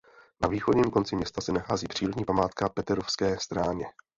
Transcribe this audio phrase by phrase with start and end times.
[0.43, 3.85] Na východním konci města se nachází přírodní památka Paterovské stráně.